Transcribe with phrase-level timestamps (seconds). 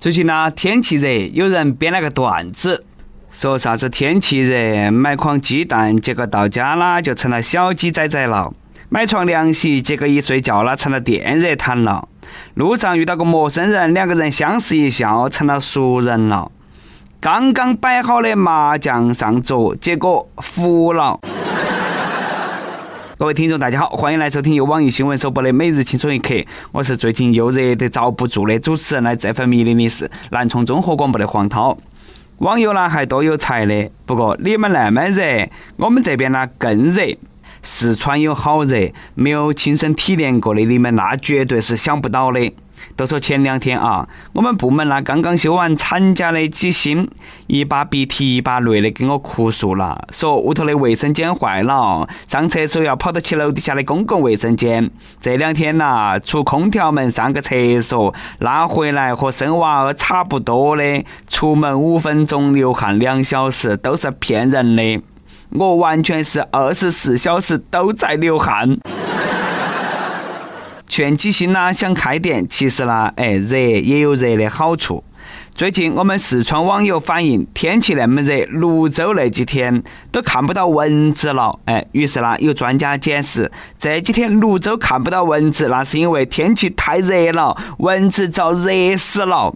[0.00, 2.86] 最近呢，天气热，有人编了个段子，
[3.30, 8.50] 说啥子天气热，买筐鸡蛋，结果到家啦就成了小鸡仔仔了；
[8.88, 12.08] 买床凉席，结果一睡觉啦成了电热毯了；
[12.54, 16.50] 路上遇到个陌生人，两个人相视一笑，成了熟人了；
[17.20, 21.20] 刚刚摆好的麻将上桌，结果服了。
[23.20, 26.32] 各位听众，大家好，欢迎来收听由网易新闻首播的《每日轻松一刻》，
[26.72, 31.76] 我是最近又热得遭不住的主持人，来这份迷离的是南充综合广播的黄涛。
[32.38, 37.02] 网友呢还多有才的，不过你们那么热，我们这边呢更热。
[37.60, 42.50] 四川有好热，没有亲身体验过的你们那绝对是想不到的。
[42.96, 47.08] 都说前两天啊，我们部门那刚刚休完产假的几星，
[47.46, 54.90] 一把鼻涕一把泪的给我哭诉了，说屋头的卫生间坏了，上厕所要跑到去楼底下的公共卫生间。
[55.20, 65.00] 这两天呐，出空调门上个厕所，拉回来和生娃儿差不多的，出门五分钟流汗两小时，都是骗人的。
[65.52, 68.78] 我完全是二十四小时都在流汗。
[70.90, 75.04] 劝鸡心呢想开点，其实呢，哎，热也有热的好处。
[75.54, 81.56] 最近我们四川网友反映，天气那么热，泸州那几天都看不到蚊子了。
[81.66, 89.54] 哎，于是呢，有专家解释，这几天泸州看不到蚊子，那是因为天气太热了，蚊子遭热死了。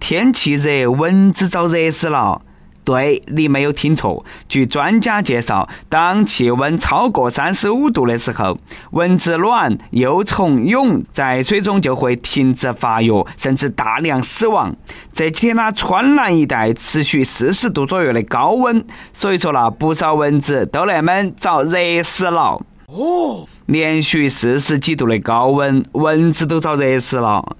[0.00, 2.40] 天气热，蚊子遭热死了。
[2.88, 8.58] 对你没有听错，据专家介绍，当气温超过三十五度的时候，
[8.92, 14.74] 蚊子卵、幼虫、蛹在水中就会停止发育，甚至大量死亡。
[15.12, 22.58] 这几天呢，川南一带持续四十度左右的高温，所以说呢，不少蚊子都那么遭热死了。
[22.86, 27.54] 哦，连续四十几度的高温，蚊子都遭热死了。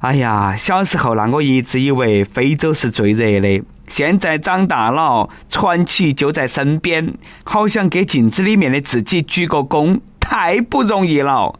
[0.00, 3.62] 哎呀，小时候那我一直以为非洲是最热的。
[3.86, 11.58] 现在长大了，传奇就在身边，好想给镜子里面的自己鞠个躬，太不容易了。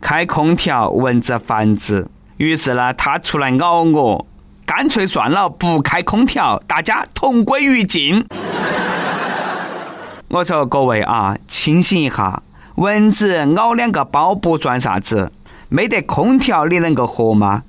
[0.00, 4.26] 开空调，蚊子繁殖，于是呢，他出来咬我，
[4.64, 8.24] 干脆算了，不开空调，大家同归于尽。
[10.28, 12.42] 我说各位啊，清醒一下，
[12.76, 15.32] 蚊子咬两个包不算啥子，
[15.68, 17.62] 没得空调你能够活吗？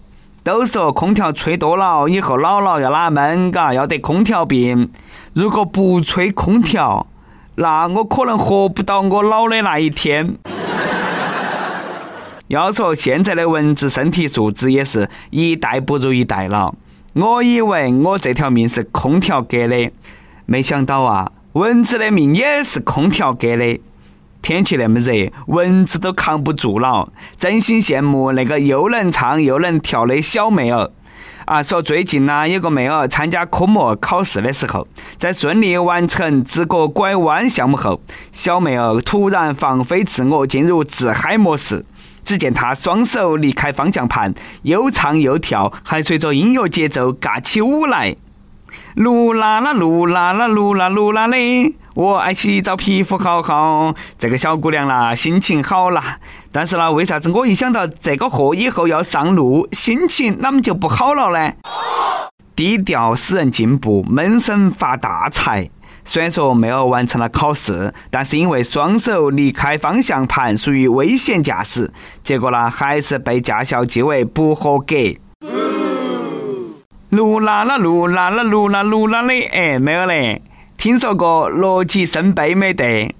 [0.47, 4.89] 都说空调吹多了以后老了要拉闷，嘎，要得空调病。
[5.33, 7.05] 如果不吹空调，
[7.55, 10.37] 那我可能活不到我老的那一天。
[12.47, 16.73] 要说现在的蚊子身体素质也是一代不如一代了。
[17.11, 19.91] 我以为我这条命是空调给的，
[20.45, 23.81] 没想到啊，蚊子的命也是空调给的。
[24.41, 25.11] 天气那么热，
[25.47, 30.91] 蚊子都扛不住了，真心羡慕那个又能唱又能跳的小妹儿。
[31.45, 34.85] 啊，说最近呢，有个妹儿参加科目考试的时候，
[35.17, 38.01] 在顺利完成直角拐弯项目后，
[38.33, 41.85] 小妹儿突然放飞自我，进入自嗨模式。
[42.25, 44.33] 只见她双手离开方向盘，
[44.63, 48.17] 又唱又跳，还随着音乐节奏尬起舞来。
[48.97, 51.73] 噜啦啦，噜啦啦，噜啦噜啦嘞！
[51.97, 53.91] 我爱洗澡，皮肤好好。
[54.19, 56.19] 这个小姑娘啦，心情好啦。
[56.51, 61.53] 但是呢，为啥子我一想到这个货以后要上路，心情啷么就不好了呢？
[62.55, 65.71] 低调使人进步，闷声发大财。
[66.05, 71.91] 虽然说没有完成了考试，但是因为双手离开方向盘，属于危险驾驶，
[72.21, 74.95] 结果呢，还是被驾校记为不合格。
[77.09, 80.43] 噜啦啦，噜啦啦，噜啦噜啦嘞，哎，没有嘞。
[80.77, 83.13] 听说过逻辑生杯没得？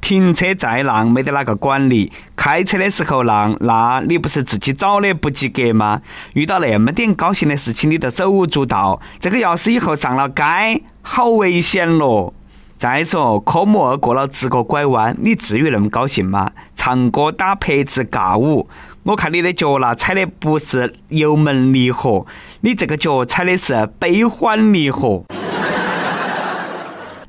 [0.00, 6.02] 停车再让没得哪个管理，开车的时候让，那你不是自己找的不及格吗？
[6.34, 12.32] 遇到那么点高兴的事情，你都手舞足蹈，这个要是以后上了街，好危险咯！
[12.78, 16.52] 再说科目二过了直个拐弯，你至于那么高兴吗？
[16.76, 18.68] 唱歌打拍子尬舞。
[19.02, 22.24] 我看你的脚那，踩的不是油门离合，
[22.60, 25.24] 你这个脚踩的是悲欢离合。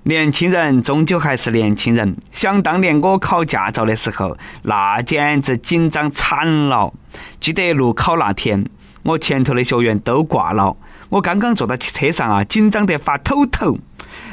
[0.03, 2.17] 年轻人终究还是年轻人。
[2.31, 6.91] 想当年我考驾照的时候，那简直紧张惨了。
[7.39, 8.65] 记得路考那天，
[9.03, 10.75] 我前头的学员都挂了，
[11.09, 13.77] 我刚刚坐到车上啊，紧张得发抖抖。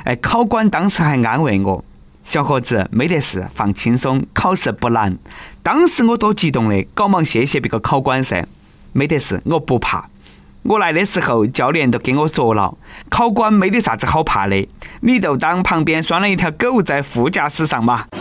[0.05, 1.85] 哎，考官当时还安慰我。
[2.25, 5.19] 小伙子，没得事，放轻松，考试不难。
[5.63, 8.47] 当时我多激动的，赶忙谢谢别个考官噻。
[8.93, 10.09] 没得事，我不怕。
[10.69, 12.77] 我来的时候，教练都跟我说了，
[13.09, 14.69] 考官没得啥子好怕的，
[15.01, 18.05] 你就当旁边拴了一条狗在副驾驶上嘛。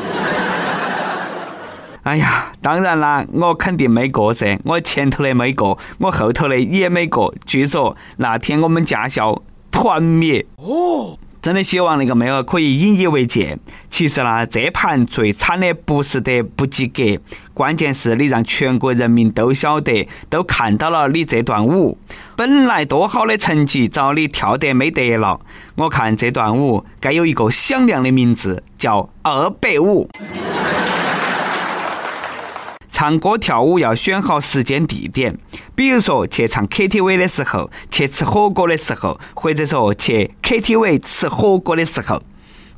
[2.04, 7.36] 哎呀，当然啦，我肯定没过噻，我前头的没过，我后头的也没过。
[7.46, 10.46] 据说那天我们驾校团灭。
[10.56, 11.20] 哦。
[11.42, 13.58] 真的希望那个妹儿可以引以为戒。
[13.90, 17.22] 其实呢，这盘最惨的不是得不及格，
[17.54, 21.98] 关键是你让全国人民都晓得，都看到了你这段舞。
[22.36, 25.40] 本来多好的成绩，找你跳得没得了。
[25.76, 30.10] 我看这段舞该有一个响亮的名字，叫二百五。
[32.98, 35.38] 唱歌跳舞要选好时间地点，
[35.76, 42.24] 比如说去唱 KTV 的时候，去吃火锅的时候，或者说去 KTV 吃火锅的时候。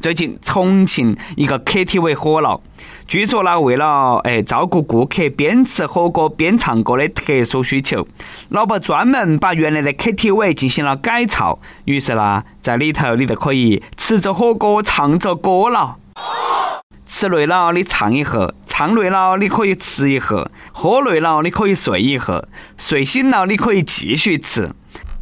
[0.01, 2.59] 最近重庆一个 KTV 火了，
[3.07, 8.05] 据说呢，为了哎照顾顾客边吃火锅边唱歌的特殊需求，
[8.49, 15.95] 老板专门把原来的 KTV 进行了改造，于是呢，在里头你就可以吃着火锅唱着歌了。
[17.05, 22.47] 吃累了，你唱一会；唱累了，你可以吃一盒；喝累了，你可以睡一盒；
[22.77, 24.71] 睡醒了，你可以继续吃。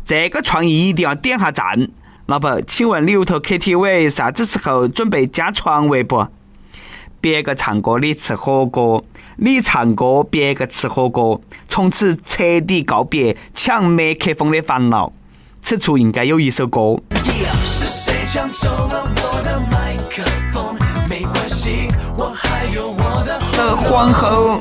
[0.05, 1.89] 这个创意一定要点下赞。
[2.27, 6.27] 老板，请问你屋头 KTV 啥子时候准备加床位不？
[7.19, 9.03] 别个唱歌你吃火锅，
[9.37, 15.11] 你唱歌别个吃火锅，从此彻底告别抢麦克风的烦恼。
[15.61, 17.01] 此处应该有一首歌。
[17.65, 19.86] 是谁抢走了我的麦
[23.53, 24.59] 的皇后。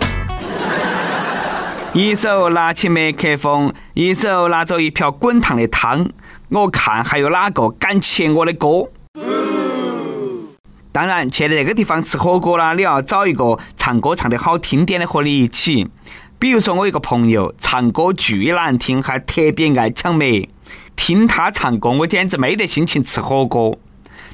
[1.92, 6.08] 一手拿起麦克风，一手拿着一瓢滚烫的汤，
[6.50, 8.88] 我看还有哪个敢切我的歌？
[10.92, 15.88] 当然，去那个地方吃火锅啦，你要找一个唱歌唱得好听点的和你一起。
[16.38, 20.46] 比如说，我一个朋友唱歌巨难听，还特别爱抢麦，
[20.94, 23.76] 听他唱歌，我简直没得心情吃火锅。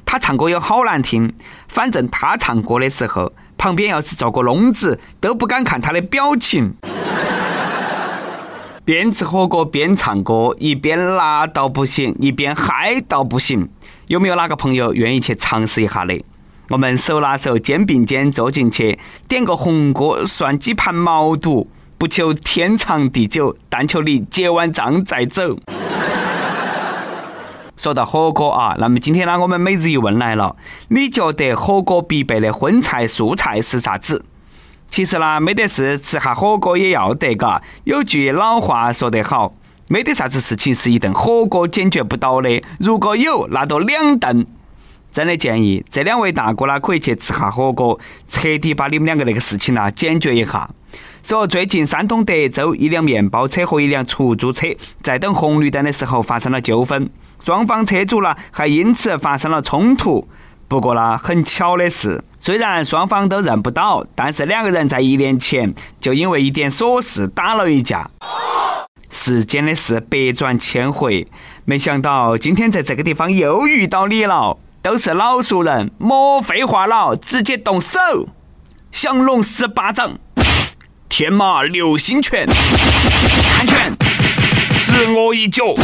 [0.04, 1.32] 他唱歌有好难听，
[1.68, 6.74] 反正他唱歌的时候，旁边要是坐个聋子，都不敢看他的表情。
[8.84, 13.68] 边吃火锅边唱歌，一边辣到不行，一边嗨到不行。
[14.08, 16.20] 有没有哪个朋友愿意去尝试一下的？
[16.68, 25.56] 我们手拉手、肩并肩坐进去，点个红锅，涮几盘毛肚，不求天长地久，但求你结完账再走。
[27.82, 30.54] 说到火锅啊，那么今天呢，我们每日一问来了，
[30.86, 34.24] 你觉得火锅必备的荤菜、素菜是啥子？
[34.88, 37.60] 其实呢，没得事，吃下火锅也要得，嘎。
[37.82, 39.54] 有句老话说得好，
[39.88, 44.46] 没得啥子事情是一顿火锅解决不到的，如果有，那都两顿。
[45.10, 50.70] 真的建议这两位大哥呢，可以去吃下火锅，彻底把你们两个那个事情呢解决一下。
[51.24, 54.68] 说最近山东德州一辆面包车和一辆出租车
[55.02, 57.10] 在等红绿灯的时候发生了纠纷。
[57.44, 60.28] 双方车主呢还因此发生了冲突。
[60.68, 68.08] 不过呢，很巧的是，虽然双方都认不到，但是两个人在一年前就因为一点琐事打了一架。
[69.10, 71.28] 世间的事百转千回，
[71.66, 74.56] 没想到今天在这个地方又遇到你了。
[74.80, 78.00] 都是老熟人，莫废话了，直接动手！
[78.90, 80.18] 降龙十八掌，
[81.08, 82.48] 天马流星拳，
[83.48, 83.96] 看拳，
[84.68, 85.74] 吃我一脚！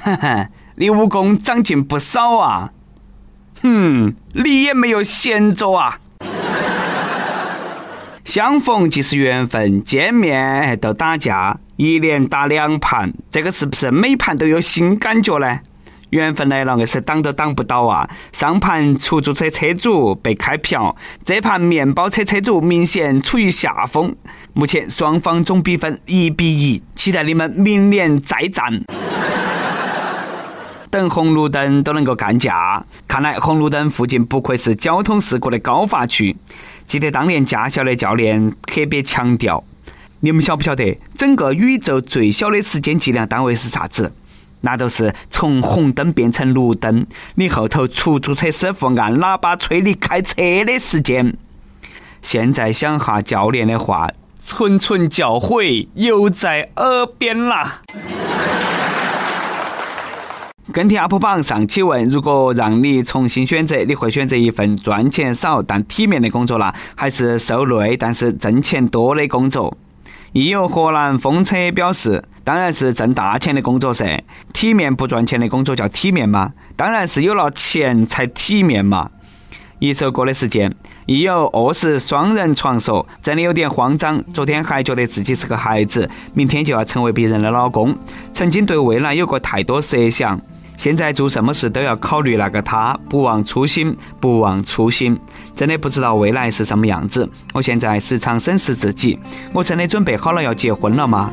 [0.00, 0.48] 哈哈。
[0.80, 2.70] 你武功长进不少啊！
[3.60, 6.00] 哼，你也没有闲着啊！
[8.24, 15.60] 相逢即是缘分，见面都打架，一连打两盘，这个是不是每盘都有新感觉呢？
[16.08, 18.08] 缘分来了，硬是挡都挡不到啊！
[18.32, 20.96] 上盘出租车车主被开瓢，
[21.26, 24.16] 这盘面包车车主明显处于下风。
[24.54, 28.82] 目前双方总比分一比一，期待你们明年再战。
[30.90, 36.36] 等红绿灯都能够干架，看来红绿灯附近不愧是交通事故的高发区。
[36.84, 39.62] 记得当年驾校的教练特别强调：
[40.18, 44.12] 你们晓不晓得，整个宇宙最小的时间计量单位是啥子？
[44.62, 47.06] 那都是从红灯变成绿灯，
[47.36, 51.36] 你后头出租车师傅按喇叭催你开车的时间。
[52.20, 54.10] 现在想哈教练的话，
[54.44, 57.80] 谆谆教诲犹在耳边啦。
[60.72, 69.76] 跟帖 UP 榜上期问：如果让你重新选择，你会选择一份赚钱少但体面的工作呢，还是受累但是挣钱多的工作？
[70.32, 74.22] 亦有河南风车表示：当然是挣大钱的工作噻，
[74.52, 76.52] 体面不赚钱的工作叫体面吗？
[76.76, 79.10] 当然是有了钱才体面嘛。
[79.80, 80.72] 一首歌的时间，
[81.06, 87.96] 亦有卧室双人床说：真的有点慌张，昨天还觉得自己是个孩子，明天就要成为别人的老公。
[88.32, 90.40] 曾经对未来有过太多设想。
[90.80, 95.14] 现在做什么事都要考虑那个他，不忘初心，不忘初心。
[95.54, 97.28] 真的不知道未来是什么样子。
[97.52, 99.18] 我现在时常审视自己，
[99.52, 101.30] 我真的准备好了要结婚了吗？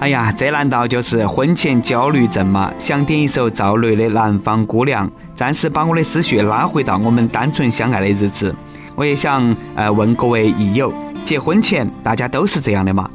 [0.00, 2.70] 哎呀，这难道就是婚前焦虑症吗？
[2.78, 8.54] 想点一首赵雷的《南方姑娘》，暂时把我的思绪拉回到我们单纯相爱的日子。
[8.96, 10.92] 我也想呃问各位益友，
[11.24, 13.08] 结婚前大家都是这样的吗？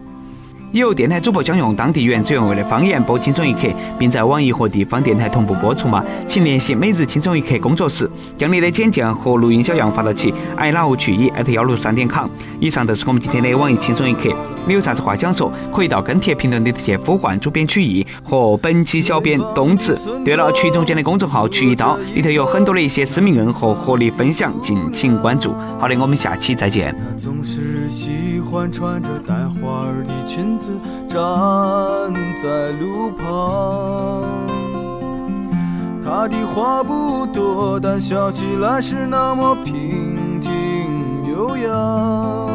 [0.71, 3.59] 有电台主播将用当地原汁原味的方言播《轻松一刻》，
[3.97, 6.03] 并在网易和地方电台同步播出吗？
[6.27, 12.27] 请联系每日轻松一刻工作室，将你的简介和录音小样发到其 i love 去一艾特幺六三点 com。
[12.59, 14.35] 以上就是我们今天的网易轻松一刻。
[14.67, 19.97] 你有啥子话想说，可以到跟帖评论里头去呼唤主编曲艺和本期小编冬子。
[20.23, 25.53] 对了，曲总监的公众号曲一刀里头有很多的一些私密问和合理分享，敬请关注。
[25.79, 26.95] 好的，我们下期再见。
[31.07, 31.21] 站
[32.41, 34.23] 在路旁，
[36.03, 40.51] 他的话不多，但笑起来是那么平静
[41.29, 42.54] 悠扬。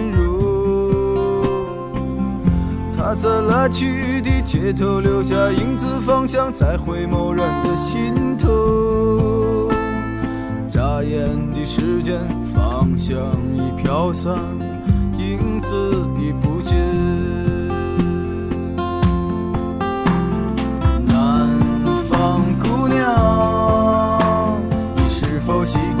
[3.15, 9.69] 在来去的街头留下影子，方向在回眸人的心头。
[10.69, 12.19] 眨眼的时间，
[12.53, 13.17] 方向
[13.53, 14.33] 已飘散，
[15.17, 15.69] 影子
[16.19, 16.77] 已不见。
[21.05, 21.49] 南
[22.09, 24.57] 方姑娘，
[24.95, 26.00] 你是否习惯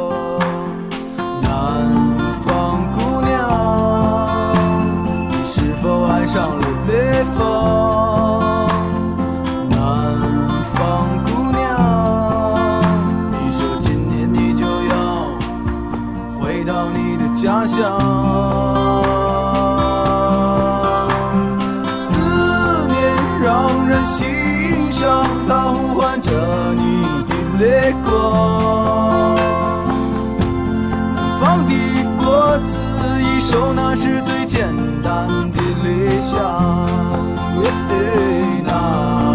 [7.21, 8.39] 北方
[9.69, 9.77] 南
[10.73, 11.61] 方姑娘
[13.29, 15.37] 你说今年你就要
[16.39, 17.77] 回到你的家乡
[21.95, 22.17] 思
[22.87, 22.97] 念
[23.39, 26.31] 让人心伤它呼唤着
[26.73, 29.35] 你的泪光
[31.15, 31.73] 南方的
[32.17, 32.79] 果子
[33.21, 34.90] 已熟那是最简
[36.21, 36.37] 下，
[37.59, 39.30] 别对那。